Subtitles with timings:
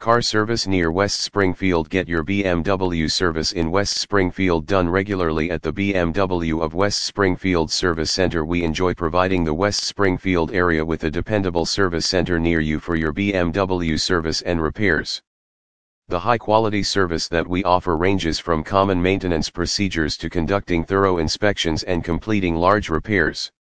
[0.00, 5.60] Car service near West Springfield Get your BMW service in West Springfield done regularly at
[5.60, 8.46] the BMW of West Springfield Service Center.
[8.46, 12.96] We enjoy providing the West Springfield area with a dependable service center near you for
[12.96, 15.20] your BMW service and repairs.
[16.08, 21.18] The high quality service that we offer ranges from common maintenance procedures to conducting thorough
[21.18, 23.52] inspections and completing large repairs.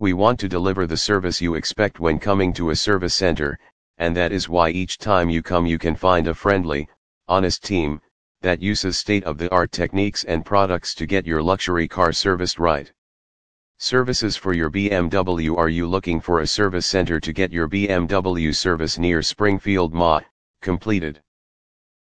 [0.00, 3.60] We want to deliver the service you expect when coming to a service center
[3.98, 6.88] and that is why each time you come you can find a friendly,
[7.28, 8.00] honest team,
[8.40, 12.92] that uses state-of-the-art techniques and products to get your luxury car serviced right.
[13.78, 18.54] Services for your BMW Are you looking for a service center to get your BMW
[18.54, 20.20] service near Springfield MA,
[20.60, 21.20] completed?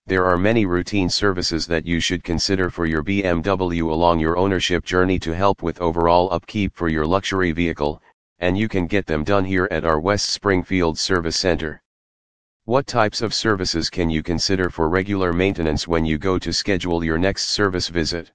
[0.06, 4.84] There are many routine services that you should consider for your BMW along your ownership
[4.84, 8.02] journey to help with overall upkeep for your luxury vehicle,
[8.40, 11.80] and you can get them done here at our West Springfield Service Center.
[12.64, 17.04] What types of services can you consider for regular maintenance when you go to schedule
[17.04, 18.32] your next service visit?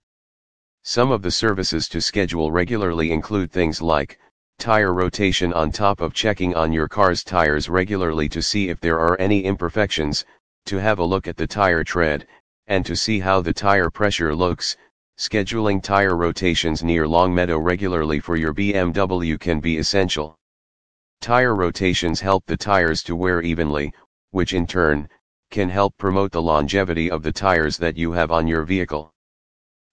[0.83, 4.19] Some of the services to schedule regularly include things like,
[4.59, 8.99] tire rotation on top of checking on your car's tires regularly to see if there
[8.99, 10.23] are any imperfections,
[10.65, 12.27] to have a look at the tire tread,
[12.67, 14.77] and to see how the tire pressure looks,
[15.17, 20.37] scheduling tire rotations near Longmeadow regularly for your BMW can be essential.
[21.21, 23.93] Tire rotations help the tires to wear evenly,
[24.31, 25.07] which in turn,
[25.49, 29.13] can help promote the longevity of the tires that you have on your vehicle.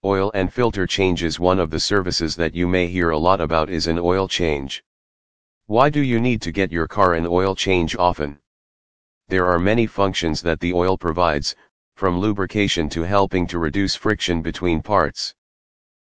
[0.04, 3.40] Oil and filter change is one of the services that you may hear a lot
[3.40, 4.82] about is an oil change.
[5.66, 8.40] Why do you need to get your car an oil change often?
[9.28, 11.54] There are many functions that the oil provides,
[12.02, 15.36] from lubrication to helping to reduce friction between parts.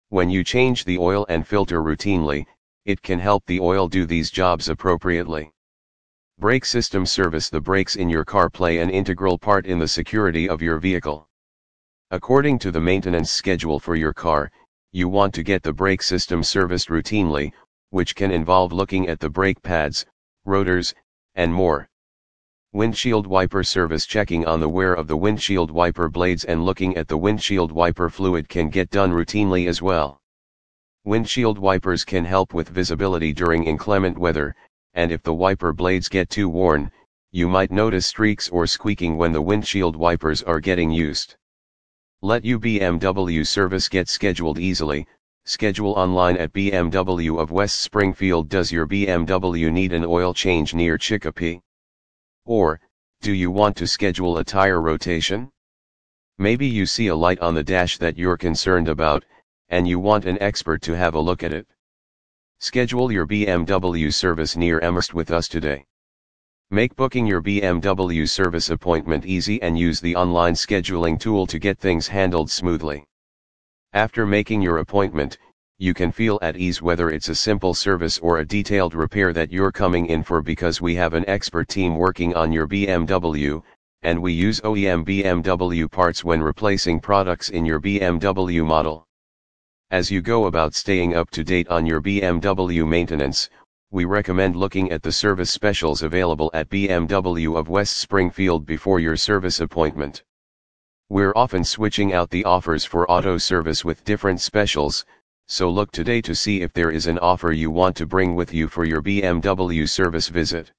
[0.09, 2.47] When you change the oil and filter routinely,
[2.83, 5.51] it can help the oil do these jobs appropriately.
[6.39, 10.49] Brake system service The brakes in your car play an integral part in the security
[10.49, 11.29] of your vehicle.
[12.09, 14.51] According to the maintenance schedule for your car,
[14.93, 17.53] you want to get the brake system serviced routinely,
[17.91, 20.07] which can involve looking at the brake pads,
[20.43, 20.95] rotors,
[21.35, 21.87] and more.
[22.75, 27.07] Windshield wiper service checking on the wear of the windshield wiper blades and looking at
[27.07, 30.19] the windshield wiper fluid can get done routinely as well.
[31.03, 34.55] Windshield wipers can help with visibility during inclement weather,
[34.95, 36.91] and if the wiper blades get too worn,
[37.31, 41.35] you might notice streaks or squeaking when the windshield wipers are getting used.
[42.23, 45.05] Let your BMW service get scheduled easily,
[45.45, 50.97] schedule online at BMW of West Springfield Does your BMW need an oil change near
[50.97, 51.61] Chicopee?
[52.45, 52.81] Or,
[53.21, 55.49] do you want to schedule a tire rotation?
[56.37, 59.23] Maybe you see a light on the dash that you're concerned about,
[59.69, 61.67] and you want an expert to have a look at it.
[62.59, 65.85] Schedule your BMW service near Amherst with us today.
[66.69, 71.79] Make booking your BMW service appointment easy and use the online scheduling tool to get
[71.79, 73.05] things handled smoothly.
[73.93, 75.37] After making your appointment,
[75.83, 79.51] you can feel at ease whether it's a simple service or a detailed repair that
[79.51, 83.61] you're coming in for because we have an expert team working on your BMW,
[84.01, 89.05] and we use OEM BMW parts when replacing products in your BMW model.
[89.91, 93.49] As you go about staying up to date on your BMW maintenance,
[93.91, 99.17] we recommend looking at the service specials available at BMW of West Springfield before your
[99.17, 100.23] service appointment.
[101.09, 105.05] We're often switching out the offers for auto service with different specials,
[105.53, 108.51] so look today to see if there is an offer you want to bring with
[108.51, 110.71] you for your BMW service visit.